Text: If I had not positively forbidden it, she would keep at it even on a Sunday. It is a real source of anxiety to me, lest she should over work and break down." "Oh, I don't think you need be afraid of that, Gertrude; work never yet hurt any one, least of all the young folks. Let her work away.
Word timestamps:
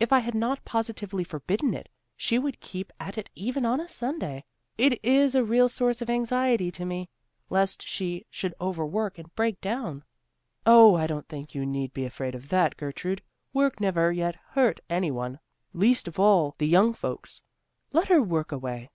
If 0.00 0.10
I 0.10 0.20
had 0.20 0.34
not 0.34 0.64
positively 0.64 1.22
forbidden 1.22 1.74
it, 1.74 1.90
she 2.16 2.38
would 2.38 2.60
keep 2.60 2.90
at 2.98 3.18
it 3.18 3.28
even 3.34 3.66
on 3.66 3.78
a 3.78 3.86
Sunday. 3.90 4.46
It 4.78 4.98
is 5.04 5.34
a 5.34 5.44
real 5.44 5.68
source 5.68 6.00
of 6.00 6.08
anxiety 6.08 6.70
to 6.70 6.86
me, 6.86 7.10
lest 7.50 7.86
she 7.86 8.24
should 8.30 8.54
over 8.58 8.86
work 8.86 9.18
and 9.18 9.34
break 9.34 9.60
down." 9.60 10.02
"Oh, 10.64 10.94
I 10.94 11.06
don't 11.06 11.28
think 11.28 11.54
you 11.54 11.66
need 11.66 11.92
be 11.92 12.06
afraid 12.06 12.34
of 12.34 12.48
that, 12.48 12.78
Gertrude; 12.78 13.20
work 13.52 13.78
never 13.78 14.10
yet 14.10 14.34
hurt 14.52 14.80
any 14.88 15.10
one, 15.10 15.40
least 15.74 16.08
of 16.08 16.18
all 16.18 16.54
the 16.56 16.66
young 16.66 16.94
folks. 16.94 17.42
Let 17.92 18.08
her 18.08 18.22
work 18.22 18.52
away. 18.52 18.88